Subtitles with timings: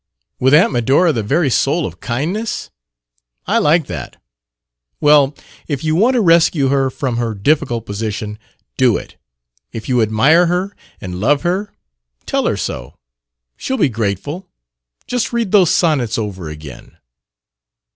[0.39, 2.71] "With Aunt Medora the very soul of kindness?
[3.45, 4.19] I like that!
[4.99, 5.35] Well,
[5.67, 8.39] if you want to rescue her from her difficult position,
[8.77, 9.17] do it.
[9.71, 11.75] If you admire her and love her
[12.25, 12.95] tell her so!
[13.57, 14.49] She'll be grateful
[15.05, 16.97] just read those sonnets over again!"